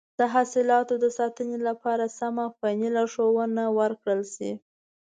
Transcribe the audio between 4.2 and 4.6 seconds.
شي.